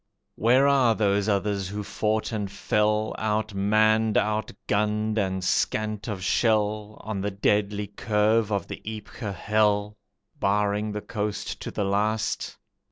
[0.33, 7.21] Where are those others who fought and fell, Outmanned, outgunned and scant of shell, On
[7.21, 9.97] the deadly curve of the Ypres hell,
[10.39, 12.57] Barring the coast to the last?